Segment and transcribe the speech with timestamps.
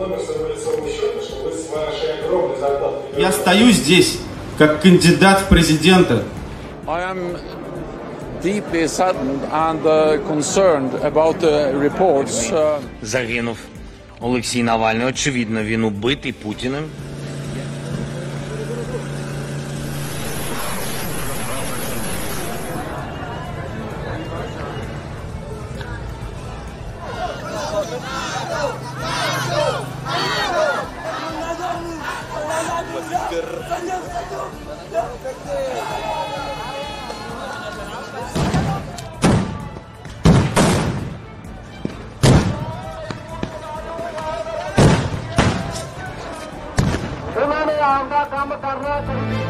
[0.00, 3.20] номер своего лицевого счета, что вы с вашей огромной зарплатой...
[3.20, 4.18] Я стою здесь,
[4.58, 6.22] как кандидат в президенты.
[6.86, 7.36] I am
[8.42, 12.50] deeply saddened and uh, concerned about the reports.
[12.50, 13.58] Uh, Загинув
[14.20, 15.06] Олексій Навальний.
[15.06, 16.84] Очевидно, він убитий Путіним.
[33.15, 33.47] ንግግር
[48.31, 49.44] काम करना चाहिए